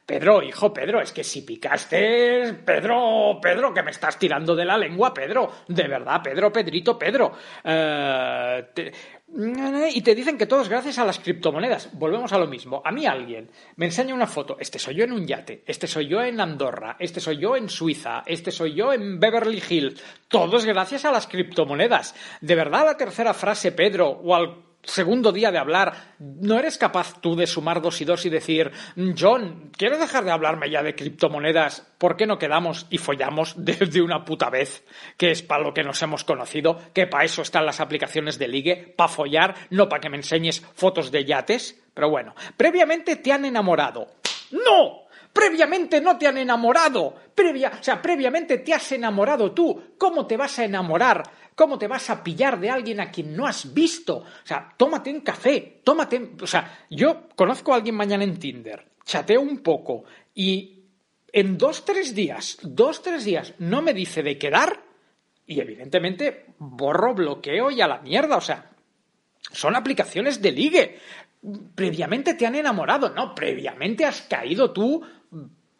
[0.06, 4.78] Pedro, hijo Pedro, es que si picaste, Pedro, Pedro, que me estás tirando de la
[4.78, 7.32] lengua, Pedro, de verdad, Pedro, Pedrito, Pedro.
[7.64, 8.92] Eh,
[9.94, 11.90] y te dicen que todo es gracias a las criptomonedas.
[11.94, 12.82] Volvemos a lo mismo.
[12.84, 14.58] A mí alguien me enseña una foto.
[14.60, 15.64] Este soy yo en un yate.
[15.68, 16.96] Este soy yo en Andorra.
[17.00, 18.24] Este soy yo en Suiza.
[18.26, 20.02] Este soy yo en Beverly Hills.
[20.28, 22.16] Todo es gracias a las criptomonedas.
[22.42, 27.20] ¿De verdad la tercera frase, Pedro, o al segundo día de hablar, ¿no eres capaz
[27.22, 28.72] tú de sumar dos y dos y decir,
[29.18, 31.88] John, ¿quieres dejar de hablarme ya de criptomonedas?
[31.98, 34.84] ¿Por qué no quedamos y follamos desde una puta vez?
[35.18, 38.48] Que es para lo que nos hemos conocido, que para eso están las aplicaciones de
[38.48, 41.82] ligue, para follar, no para que me enseñes fotos de yates.
[41.94, 44.08] Pero bueno, previamente te han enamorado.
[44.52, 45.10] ¡No!
[45.32, 47.14] Previamente no te han enamorado.
[47.36, 49.94] Previa, o sea, previamente te has enamorado tú.
[49.98, 51.24] ¿Cómo te vas a enamorar
[51.60, 54.20] ¿Cómo te vas a pillar de alguien a quien no has visto?
[54.20, 56.32] O sea, tómate un café, tómate...
[56.42, 60.86] O sea, yo conozco a alguien mañana en Tinder, chateo un poco y
[61.34, 64.86] en dos, tres días, dos, tres días no me dice de quedar
[65.46, 68.38] y evidentemente borro, bloqueo y a la mierda.
[68.38, 68.72] O sea,
[69.52, 71.00] son aplicaciones de ligue.
[71.76, 75.06] Previamente te han enamorado, no, previamente has caído tú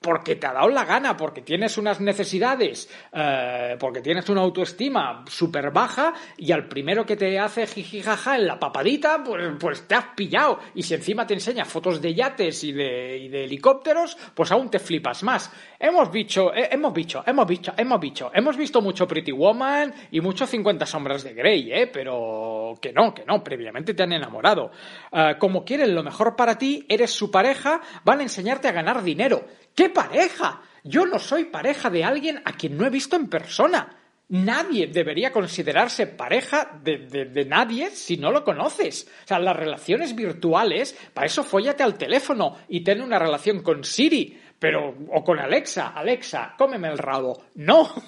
[0.02, 5.26] porque te ha dado la gana, porque tienes unas necesidades, eh, porque tienes una autoestima
[5.28, 9.96] súper baja y al primero que te hace jijijaja en la papadita, pues, pues, te
[9.96, 10.60] has pillado.
[10.76, 15.24] Y si encima te enseña fotos de yates y de, helicópteros, pues aún te flipas
[15.24, 15.52] más.
[15.78, 20.22] Hemos visto, eh, hemos visto, hemos visto, hemos visto, hemos visto mucho Pretty Woman y
[20.22, 21.88] mucho 50 sombras de Grey, ¿eh?
[21.88, 24.72] Pero que no, que no, previamente te han enamorado.
[25.12, 29.04] Eh, como quieren lo mejor para ti, eres su pareja, van a enseñarte a ganar
[29.04, 29.46] dinero.
[29.80, 30.62] ¿Qué pareja?
[30.84, 33.96] Yo no soy pareja de alguien a quien no he visto en persona.
[34.28, 39.10] Nadie debería considerarse pareja de, nadie si no lo conoces.
[39.24, 43.86] O sea, las relaciones virtuales, para eso fóllate al teléfono y ten una relación con
[43.86, 45.94] Siri, pero, o con Alexa.
[45.96, 47.46] Alexa, cómeme el rabo.
[47.56, 47.90] No.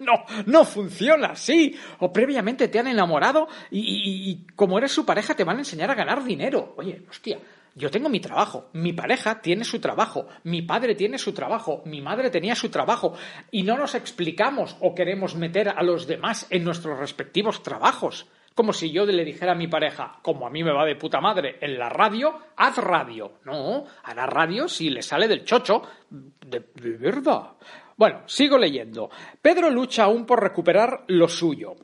[0.00, 1.74] No, no funciona así.
[2.00, 5.90] O previamente te han enamorado y, y como eres su pareja te van a enseñar
[5.90, 6.74] a ganar dinero.
[6.76, 7.38] Oye, hostia,
[7.74, 12.00] yo tengo mi trabajo, mi pareja tiene su trabajo, mi padre tiene su trabajo, mi
[12.00, 13.14] madre tenía su trabajo,
[13.50, 18.26] y no nos explicamos o queremos meter a los demás en nuestros respectivos trabajos.
[18.54, 21.20] Como si yo le dijera a mi pareja, como a mí me va de puta
[21.22, 23.38] madre en la radio, haz radio.
[23.44, 25.82] No, hará radio si le sale del chocho.
[26.10, 27.52] De, de verdad.
[27.96, 29.08] Bueno, sigo leyendo.
[29.40, 31.76] Pedro lucha aún por recuperar lo suyo.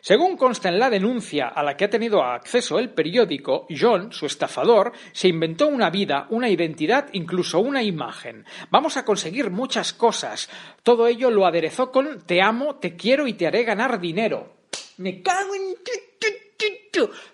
[0.00, 4.26] Según consta en la denuncia a la que ha tenido acceso el periódico, John, su
[4.26, 8.44] estafador, se inventó una vida, una identidad, incluso una imagen.
[8.70, 10.48] Vamos a conseguir muchas cosas.
[10.82, 14.56] Todo ello lo aderezó con te amo, te quiero y te haré ganar dinero.
[14.98, 15.76] Me cago en...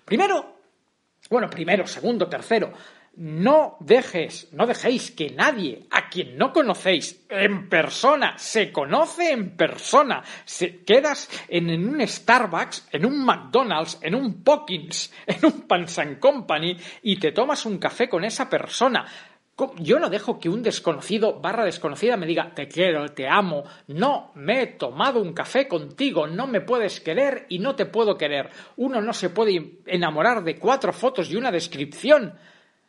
[0.04, 0.56] Primero,
[1.30, 2.72] bueno, primero, segundo, tercero,
[3.16, 9.56] no dejes, no dejéis que nadie a quien no conocéis en persona, se conoce en
[9.56, 16.00] persona, se quedas en, un Starbucks, en un McDonald's, en un Pockins, en un Pans
[16.18, 19.06] Company y te tomas un café con esa persona.
[19.78, 23.62] Yo no dejo que un desconocido barra desconocida me diga te quiero, te amo.
[23.86, 28.18] No, me he tomado un café contigo, no me puedes querer y no te puedo
[28.18, 28.50] querer.
[28.76, 32.34] Uno no se puede enamorar de cuatro fotos y una descripción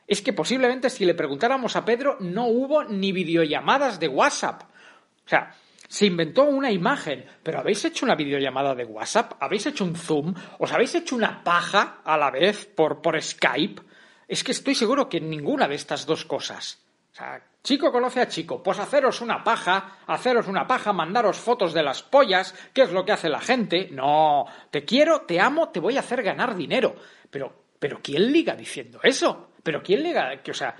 [0.07, 4.63] es que posiblemente si le preguntáramos a Pedro no hubo ni videollamadas de WhatsApp.
[4.63, 5.55] O sea,
[5.87, 9.33] se inventó una imagen, pero ¿habéis hecho una videollamada de WhatsApp?
[9.39, 10.33] ¿Habéis hecho un Zoom?
[10.59, 13.81] ¿Os habéis hecho una paja a la vez por, por Skype?
[14.27, 16.81] Es que estoy seguro que ninguna de estas dos cosas.
[17.11, 21.73] O sea, chico conoce a chico, pues haceros una paja, haceros una paja, mandaros fotos
[21.73, 23.89] de las pollas, ¿qué es lo que hace la gente?
[23.91, 26.95] No, te quiero, te amo, te voy a hacer ganar dinero.
[27.29, 29.51] Pero, pero ¿quién liga diciendo eso?
[29.65, 30.75] Pero ¿quién le que, o sea,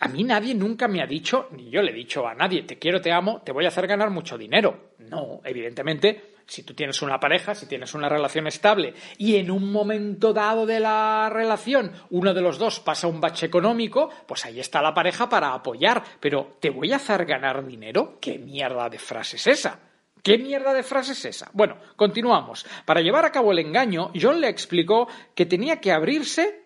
[0.00, 2.76] a mí nadie nunca me ha dicho, ni yo le he dicho a nadie, te
[2.76, 4.94] quiero, te amo, te voy a hacer ganar mucho dinero.
[4.98, 9.70] No, evidentemente, si tú tienes una pareja, si tienes una relación estable y en un
[9.70, 14.58] momento dado de la relación uno de los dos pasa un bache económico, pues ahí
[14.58, 16.02] está la pareja para apoyar.
[16.18, 18.18] Pero ¿te voy a hacer ganar dinero?
[18.20, 19.78] ¿Qué mierda de frase es esa?
[20.24, 21.50] ¿Qué mierda de frase es esa?
[21.52, 22.66] Bueno, continuamos.
[22.84, 26.62] Para llevar a cabo el engaño, John le explicó que tenía que abrirse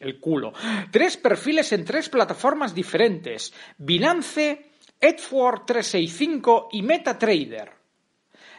[0.00, 0.52] el- culo.
[0.90, 3.52] Tres perfiles en tres plataformas diferentes.
[3.78, 7.72] Binance, Edward 365 y MetaTrader.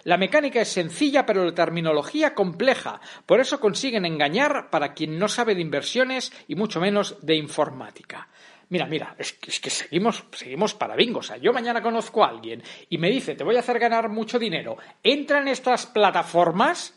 [0.06, 3.02] La mecánica es sencilla, pero la terminología compleja.
[3.26, 8.30] Por eso consiguen engañar para quien no sabe de inversiones y mucho menos de informática.
[8.70, 11.20] Mira, mira, es que, es que seguimos, seguimos para bingo.
[11.20, 14.10] O sea, yo mañana conozco a alguien y me dice, te voy a hacer ganar
[14.10, 14.78] mucho dinero.
[15.04, 16.96] Entra en estas plataformas.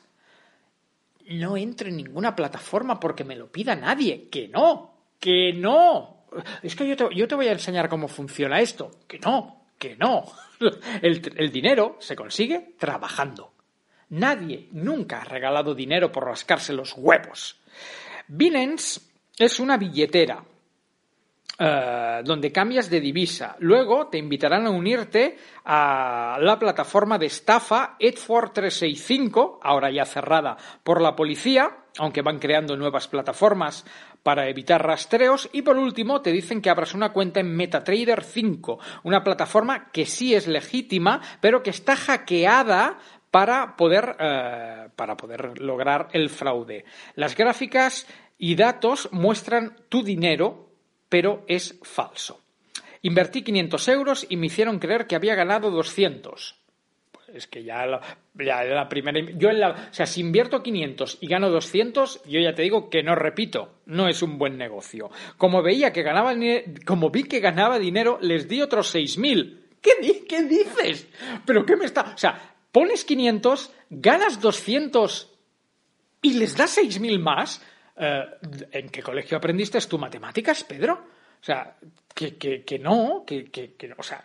[1.31, 4.29] No entre en ninguna plataforma porque me lo pida nadie.
[4.31, 6.27] Que no, que no.
[6.63, 8.91] Es que yo te, yo te voy a enseñar cómo funciona esto.
[9.07, 10.25] Que no, que no.
[11.03, 13.53] El, el dinero se consigue trabajando.
[14.11, 17.61] Nadie nunca ha regalado dinero por rascarse los huevos.
[18.29, 19.01] Binance
[19.39, 20.45] es una billetera
[21.59, 23.57] eh, donde cambias de divisa.
[23.59, 30.57] Luego te invitarán a unirte a la plataforma de estafa Edford 365, ahora ya cerrada
[30.83, 33.85] por la policía, aunque van creando nuevas plataformas
[34.23, 35.51] para evitar rastreos.
[35.53, 40.07] Y por último, te dicen que abras una cuenta en MetaTrader 5, una plataforma que
[40.07, 42.99] sí es legítima, pero que está hackeada
[43.31, 46.85] para poder, eh, para poder lograr el fraude.
[47.15, 48.07] Las gráficas
[48.39, 50.72] y datos muestran tu dinero,
[51.13, 52.41] pero es falso.
[53.03, 56.57] Invertí 500 euros y me hicieron creer que había ganado 200.
[57.13, 58.01] Pues es que ya la,
[58.35, 59.21] la primera.
[59.37, 62.89] Yo en la, o sea, si invierto 500 y gano 200, yo ya te digo
[62.89, 65.11] que no repito, no es un buen negocio.
[65.37, 66.35] Como veía que ganaba,
[66.87, 69.59] como vi que ganaba dinero, les di otros 6.000.
[69.83, 71.09] ¿Qué, ¿Qué dices?
[71.45, 72.13] ¿Pero qué me está.?
[72.15, 75.31] O sea, pones 500, ganas 200
[76.23, 77.61] y les das 6.000 más.
[78.05, 78.25] Eh,
[78.73, 80.95] ¿En qué colegio aprendiste tú matemáticas, Pedro?
[81.41, 81.77] O sea,
[82.13, 84.25] que, que, que no, que, que, que, o sea,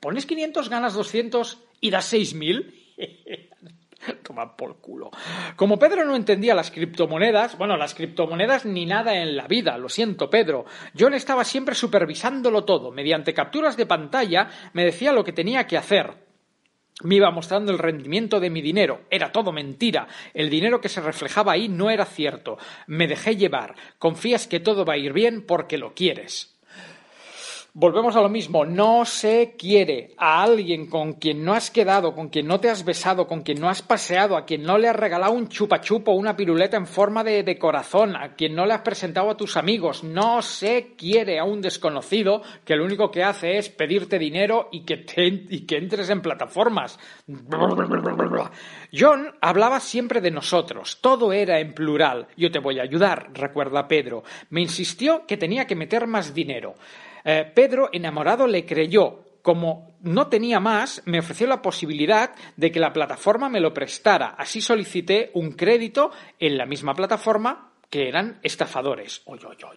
[0.00, 2.72] pones 500, ganas 200 y das 6.000.
[4.22, 5.10] Toma por culo.
[5.54, 9.90] Como Pedro no entendía las criptomonedas, bueno, las criptomonedas ni nada en la vida, lo
[9.90, 10.64] siento, Pedro.
[10.98, 12.90] John estaba siempre supervisándolo todo.
[12.90, 16.29] Mediante capturas de pantalla me decía lo que tenía que hacer.
[17.02, 19.02] Me iba mostrando el rendimiento de mi dinero.
[19.10, 20.08] Era todo mentira.
[20.34, 22.58] El dinero que se reflejaba ahí no era cierto.
[22.86, 23.74] Me dejé llevar.
[23.98, 26.59] Confías que todo va a ir bien porque lo quieres.
[27.72, 32.28] Volvemos a lo mismo, no se quiere a alguien con quien no has quedado, con
[32.28, 34.96] quien no te has besado, con quien no has paseado, a quien no le has
[34.96, 38.80] regalado un chupachupo una piruleta en forma de, de, corazón, a quien no le has
[38.80, 40.02] presentado a tus amigos.
[40.02, 44.84] No se quiere a un desconocido que lo único que hace es pedirte dinero y
[44.84, 46.98] que, te, y que entres en plataformas.
[48.92, 52.26] John hablaba siempre de nosotros, todo era en plural.
[52.36, 54.24] Yo te voy a ayudar, recuerda Pedro.
[54.48, 56.74] Me insistió que tenía que meter más dinero.
[57.24, 59.24] Eh, Pedro, enamorado, le creyó.
[59.42, 64.34] Como no tenía más, me ofreció la posibilidad de que la plataforma me lo prestara.
[64.36, 69.22] Así solicité un crédito en la misma plataforma que eran estafadores.
[69.24, 69.76] Oy, oy, oy.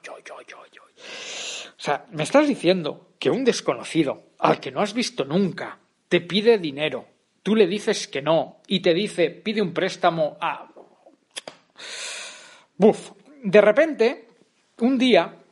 [1.83, 6.21] O sea, me estás diciendo que un desconocido, al que no has visto nunca, te
[6.21, 7.07] pide dinero,
[7.41, 10.69] tú le dices que no y te dice pide un préstamo a...
[12.77, 13.11] Buf.
[13.43, 14.27] De repente,
[14.79, 15.42] un día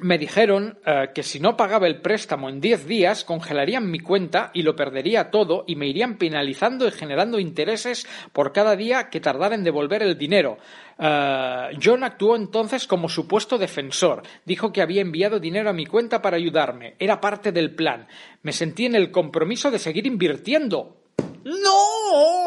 [0.00, 4.50] me dijeron eh, que si no pagaba el préstamo en 10 días, congelarían mi cuenta
[4.54, 9.20] y lo perdería todo y me irían penalizando y generando intereses por cada día que
[9.20, 10.56] tardara en devolver el dinero.
[10.98, 14.22] Uh, John actuó entonces como supuesto defensor.
[14.46, 16.94] Dijo que había enviado dinero a mi cuenta para ayudarme.
[16.98, 18.08] Era parte del plan.
[18.42, 21.02] Me sentí en el compromiso de seguir invirtiendo.
[21.44, 22.46] ¡No!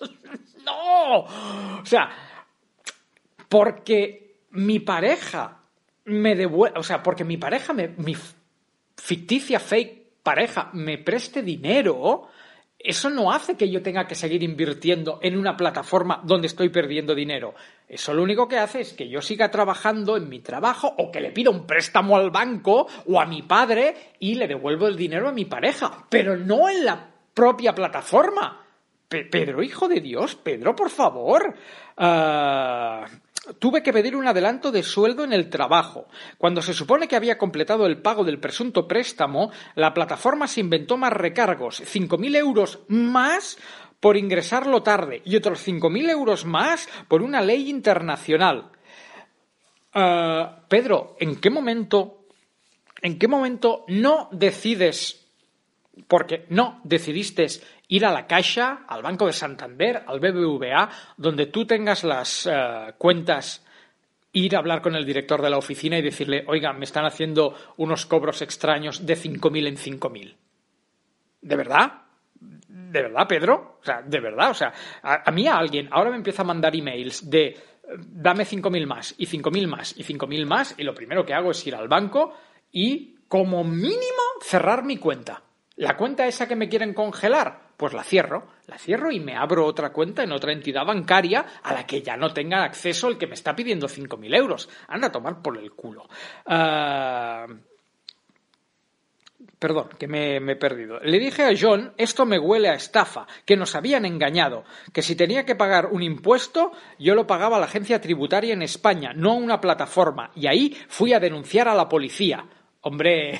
[0.64, 1.20] ¡No!
[1.80, 2.10] O sea,
[3.48, 5.59] porque mi pareja
[6.04, 8.16] me devuelve, o sea, porque mi pareja, me, mi
[8.96, 12.28] ficticia fake pareja me preste dinero,
[12.78, 17.14] eso no hace que yo tenga que seguir invirtiendo en una plataforma donde estoy perdiendo
[17.14, 17.54] dinero.
[17.86, 21.20] Eso lo único que hace es que yo siga trabajando en mi trabajo o que
[21.20, 25.28] le pida un préstamo al banco o a mi padre y le devuelvo el dinero
[25.28, 28.64] a mi pareja, pero no en la propia plataforma.
[29.08, 31.54] Pe Pedro, hijo de Dios, Pedro, por favor.
[31.98, 33.04] Uh
[33.58, 36.06] tuve que pedir un adelanto de sueldo en el trabajo.
[36.38, 40.96] Cuando se supone que había completado el pago del presunto préstamo, la plataforma se inventó
[40.96, 43.58] más recargos, 5.000 euros más
[44.00, 48.70] por ingresarlo tarde y otros 5.000 euros más por una ley internacional.
[49.94, 52.26] Uh, Pedro, ¿en qué momento,
[53.02, 55.19] en qué momento no decides
[56.06, 57.46] porque no decidiste
[57.88, 62.92] ir a la Caixa, al Banco de Santander, al BBVA, donde tú tengas las uh,
[62.98, 63.64] cuentas,
[64.32, 67.54] ir a hablar con el director de la oficina y decirle, oiga, me están haciendo
[67.78, 70.34] unos cobros extraños de 5.000 en 5.000.
[71.42, 71.92] ¿De verdad?
[72.40, 73.78] ¿De verdad, Pedro?
[73.80, 76.44] O sea, de verdad, o sea, a, a mí a alguien ahora me empieza a
[76.44, 77.56] mandar emails de
[77.96, 81.66] dame 5.000 más y 5.000 más y 5.000 más y lo primero que hago es
[81.66, 82.34] ir al banco
[82.72, 85.42] y como mínimo cerrar mi cuenta.
[85.80, 89.64] La cuenta esa que me quieren congelar, pues la cierro, la cierro y me abro
[89.64, 93.26] otra cuenta en otra entidad bancaria a la que ya no tenga acceso el que
[93.26, 94.68] me está pidiendo 5.000 euros.
[94.88, 96.06] Anda a tomar por el culo.
[96.44, 97.46] Ah,
[99.58, 101.00] Perdón, que me, he perdido.
[101.00, 105.16] Le dije a John, esto me huele a estafa, que nos habían engañado, que si
[105.16, 109.32] tenía que pagar un impuesto, yo lo pagaba a la agencia tributaria en España, no
[109.32, 112.46] a una plataforma, y ahí fui a denunciar a la policía.
[112.82, 113.38] Hombre,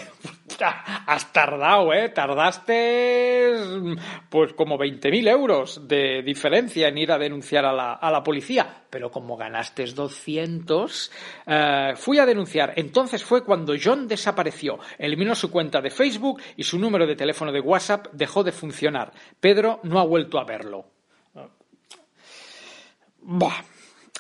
[1.06, 2.10] has tardado, ¿eh?
[2.10, 3.54] Tardaste
[4.28, 8.82] pues como 20.000 euros de diferencia en ir a denunciar a la, a la policía.
[8.90, 11.12] Pero como ganaste 200,
[11.46, 12.74] eh, fui a denunciar.
[12.76, 14.78] Entonces fue cuando John desapareció.
[14.98, 19.10] Eliminó su cuenta de Facebook y su número de teléfono de WhatsApp dejó de funcionar.
[19.40, 20.84] Pedro no ha vuelto a verlo.
[23.22, 23.64] Bah.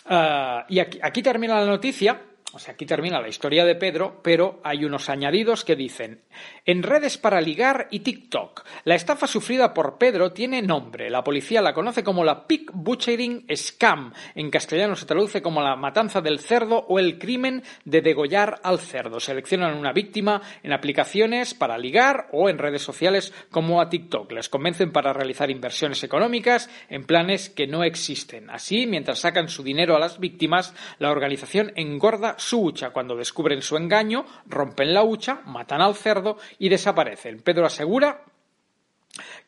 [0.02, 2.20] Uh, y aquí, aquí termina la noticia
[2.52, 6.22] o sea, aquí termina la historia de Pedro, pero hay unos añadidos que dicen
[6.64, 8.64] en redes para ligar y TikTok.
[8.84, 11.10] La estafa sufrida por Pedro tiene nombre.
[11.10, 14.12] La policía la conoce como la Pig Butchering Scam.
[14.34, 18.80] En castellano se traduce como la matanza del cerdo o el crimen de degollar al
[18.80, 19.20] cerdo.
[19.20, 24.32] Seleccionan una víctima en aplicaciones para ligar o en redes sociales como a TikTok.
[24.32, 28.50] Les convencen para realizar inversiones económicas en planes que no existen.
[28.50, 32.90] Así, mientras sacan su dinero a las víctimas, la organización engorda su hucha.
[32.90, 37.40] Cuando descubren su engaño, rompen la hucha, matan al cerdo y desaparecen.
[37.40, 38.24] Pedro asegura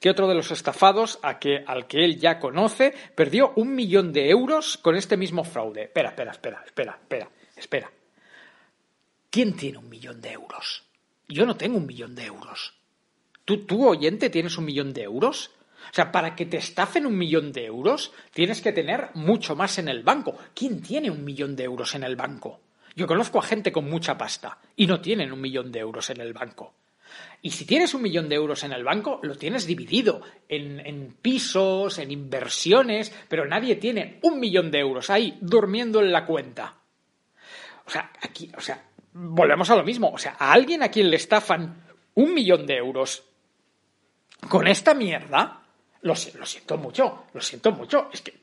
[0.01, 4.12] que otro de los estafados a que, al que él ya conoce perdió un millón
[4.12, 5.84] de euros con este mismo fraude.
[5.84, 7.93] Espera, espera, espera, espera, espera, espera.
[9.30, 10.84] ¿Quién tiene un millón de euros?
[11.28, 12.74] Yo no tengo un millón de euros.
[13.45, 15.51] ¿Tú, tú, oyente, tienes un millón de euros?
[15.90, 19.78] O sea, para que te estafen un millón de euros, tienes que tener mucho más
[19.78, 20.36] en el banco.
[20.55, 22.61] ¿Quién tiene un millón de euros en el banco?
[22.95, 26.20] Yo conozco a gente con mucha pasta y no tienen un millón de euros en
[26.20, 26.74] el banco.
[27.43, 31.16] Y si tienes un millón de euros en el banco, lo tienes dividido en, en,
[31.20, 36.76] pisos, en inversiones, pero nadie tiene un millón de euros ahí durmiendo en la cuenta.
[37.84, 38.82] O sea, aquí, o sea,
[39.12, 40.11] volvemos a lo mismo.
[40.11, 41.84] O sea, a alguien a quien le estafan
[42.14, 43.24] un millón de euros
[44.49, 45.62] con esta mierda,
[46.03, 48.09] lo, lo siento mucho, lo siento mucho.
[48.12, 48.34] Es que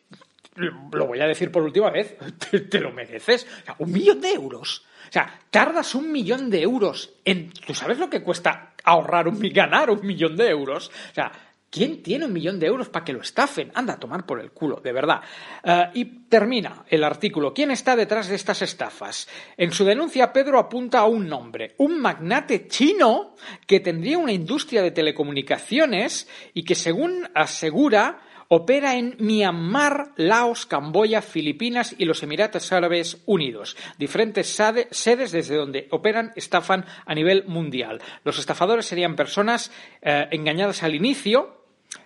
[0.60, 2.18] lo voy a decir por última vez,
[2.70, 3.46] te, lo mereces.
[3.62, 4.86] O sea, un millón de euros.
[5.08, 7.52] O sea, tardas un millón de euros en...
[7.52, 10.92] ¿Tú sabes lo que cuesta ahorrar un ganar un millón de euros?
[11.12, 11.32] O sea,
[11.72, 13.72] ¿Quién tiene un millón de euros para que lo estafen?
[13.76, 15.22] Anda a tomar por el culo, de verdad.
[15.64, 17.54] Uh, y termina el artículo.
[17.54, 19.28] ¿Quién está detrás de estas estafas?
[19.56, 23.36] En su denuncia, Pedro apunta a un nombre, un magnate chino
[23.68, 28.20] que tendría una industria de telecomunicaciones y que, según asegura,
[28.52, 33.78] Opera en Myanmar, Laos, Camboya, Filipinas y los Emiratos Árabes Unidos.
[34.00, 34.48] Diferentes
[34.90, 38.02] sedes desde donde operan estafan a nivel mundial.
[38.24, 39.72] Los estafadores serían personas
[40.02, 41.60] eh, engañadas al inicio,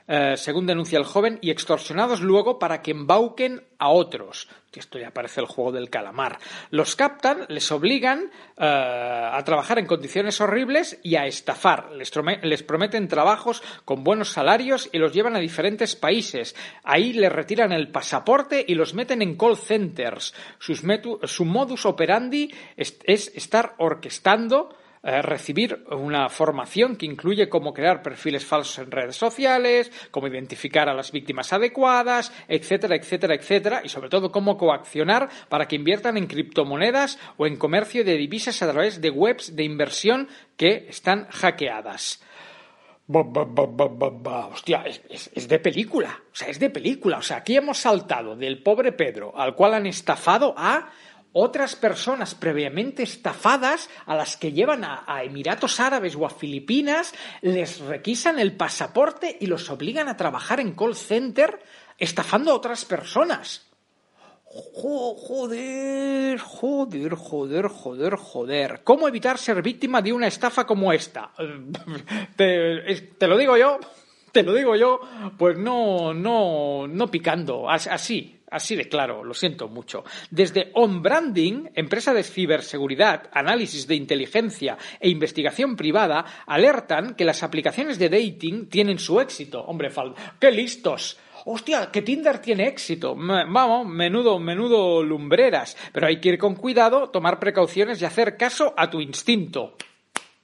[0.08, 4.48] eh, según denuncia el joven, y extorsionados luego para que embauquen a otros.
[4.80, 6.40] Esto ya parece el juego del calamar.
[6.72, 11.92] Los captan, les obligan eh, a trabajar en condiciones horribles y a estafar.
[11.92, 16.56] Les, les, prometen trabajos con buenos salarios y los llevan a diferentes países.
[16.84, 20.34] Ahí les retiran el pasaporte y los meten en call centers.
[20.60, 20.82] Sus
[21.24, 24.76] su modus operandi es, es estar orquestando
[25.06, 30.88] eh, recibir una formación que incluye cómo crear perfiles falsos en redes sociales, cómo identificar
[30.88, 36.16] a las víctimas adecuadas, etcétera, etcétera, etcétera, y sobre todo cómo coaccionar para que inviertan
[36.16, 41.28] en criptomonedas o en comercio de divisas a través de webs de inversión que están
[41.32, 42.24] hackeadas.
[43.06, 46.18] Hostia, es, es, es, de película.
[46.32, 47.18] O sea, es de película.
[47.18, 50.90] O sea, aquí hemos saltado del pobre Pedro, al cual han estafado, a
[51.34, 57.80] otras personas previamente estafadas a las que llevan a, Emiratos Árabes o a Filipinas, les
[57.80, 61.60] requisan el pasaporte y los obligan a trabajar en call center
[61.98, 63.68] estafando a otras personas.
[64.46, 68.82] Joder, joder, joder, joder, joder.
[68.84, 71.32] ¿Cómo evitar ser víctima de una estafa como esta?
[72.36, 73.80] Te, te lo digo yo,
[74.32, 75.00] te lo digo yo,
[75.38, 80.04] pues no, no, no picando, así, Así de claro, lo siento mucho.
[80.30, 87.42] Desde On Branding, empresa de ciberseguridad, análisis de inteligencia e investigación privada, alertan que las
[87.42, 89.64] aplicaciones de dating tienen su éxito.
[89.64, 89.90] Hombre,
[90.40, 91.18] ¡qué listos!
[91.46, 93.16] hostia, que Tinder tiene éxito.
[93.16, 95.76] Vamos, menudo, menudo lumbreras.
[95.92, 99.76] Pero hay que ir con cuidado, tomar precauciones y hacer caso a tu instinto.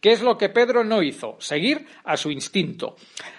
[0.01, 1.35] ¿Qué es lo que Pedro no hizo?
[1.39, 2.95] Seguir a su instinto.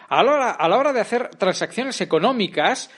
[0.08, 2.90] A la hora de hacer transacciones económicas,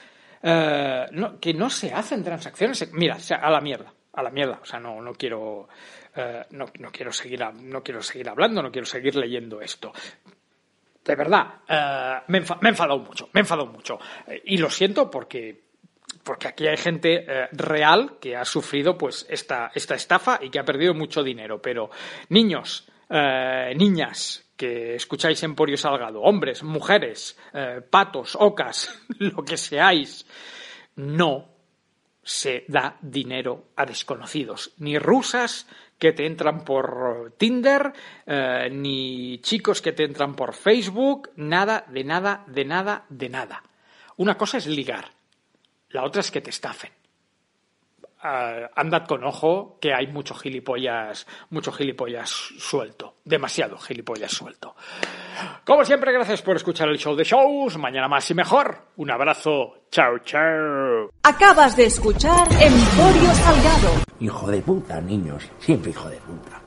[0.42, 2.92] eh, no, que no se hacen transacciones.
[2.92, 4.58] Mira, a la mierda, a la mierda.
[4.62, 5.68] O sea, no, no quiero,
[6.16, 9.92] eh, no, no quiero seguir, no quiero seguir hablando, no quiero seguir leyendo esto.
[11.04, 13.98] De verdad, eh, me, enfa- me he enfadado mucho, me he enfadado mucho.
[14.44, 15.70] Y lo siento porque
[16.24, 20.60] porque aquí hay gente eh, real que ha sufrido pues esta, esta estafa y que
[20.60, 21.60] ha perdido mucho dinero.
[21.60, 21.90] Pero
[22.28, 30.24] niños, eh, niñas que escucháis Emporio Salgado, hombres, mujeres, eh, patos, ocas, lo que seáis,
[30.94, 31.48] no
[32.22, 35.66] se da dinero a desconocidos, ni rusas
[35.98, 37.92] que te entran por Tinder,
[38.24, 43.64] eh, ni chicos que te entran por Facebook, nada, de nada, de nada, de nada.
[44.18, 45.10] Una cosa es ligar,
[45.88, 47.01] la otra es que te estafen.
[48.24, 54.76] Ah, andad con ojo que hay mucho gilipollas, mucho gilipollas suelto, demasiado gilipollas suelto.
[55.64, 57.76] Como siempre, gracias por escuchar el show de shows.
[57.78, 58.78] Mañana más y mejor.
[58.96, 59.86] Un abrazo.
[59.90, 61.10] Chao, chao.
[61.24, 63.90] Acabas de escuchar Emporio Salgado.
[64.20, 65.42] Hijo de puta, niños.
[65.58, 66.62] Siempre hijo de puta.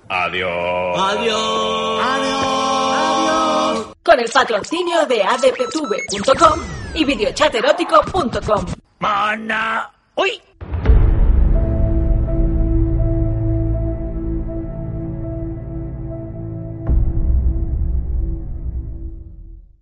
[4.03, 6.59] Con el patrocinio de adptv.com
[6.95, 8.65] y videochaterótico.com.
[8.99, 9.91] Mana.
[10.15, 10.41] ¡Uy!